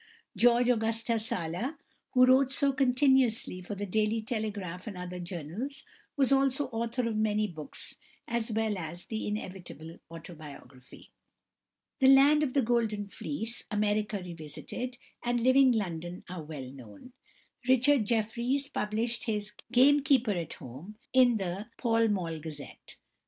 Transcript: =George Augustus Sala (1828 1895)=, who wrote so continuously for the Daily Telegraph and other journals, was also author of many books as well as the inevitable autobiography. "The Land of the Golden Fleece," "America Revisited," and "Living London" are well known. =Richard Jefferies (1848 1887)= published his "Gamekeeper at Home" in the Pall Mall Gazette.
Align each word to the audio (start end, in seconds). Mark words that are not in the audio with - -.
=George 0.35 0.67
Augustus 0.67 1.27
Sala 1.27 1.77
(1828 2.13 2.15
1895)=, 2.15 2.15
who 2.15 2.25
wrote 2.25 2.51
so 2.51 2.73
continuously 2.73 3.61
for 3.61 3.75
the 3.75 3.85
Daily 3.85 4.19
Telegraph 4.23 4.87
and 4.87 4.97
other 4.97 5.19
journals, 5.19 5.83
was 6.17 6.31
also 6.31 6.65
author 6.69 7.07
of 7.07 7.15
many 7.15 7.45
books 7.47 7.95
as 8.27 8.51
well 8.51 8.79
as 8.79 9.05
the 9.05 9.27
inevitable 9.27 9.99
autobiography. 10.09 11.11
"The 11.99 12.07
Land 12.07 12.41
of 12.41 12.53
the 12.55 12.63
Golden 12.63 13.07
Fleece," 13.09 13.63
"America 13.69 14.17
Revisited," 14.23 14.97
and 15.21 15.39
"Living 15.39 15.71
London" 15.71 16.23
are 16.27 16.41
well 16.41 16.71
known. 16.71 17.13
=Richard 17.67 18.05
Jefferies 18.05 18.71
(1848 18.73 18.73
1887)= 18.73 18.73
published 18.73 19.23
his 19.25 19.51
"Gamekeeper 19.71 20.31
at 20.31 20.53
Home" 20.53 20.95
in 21.13 21.37
the 21.37 21.67
Pall 21.77 22.07
Mall 22.07 22.39
Gazette. 22.39 22.95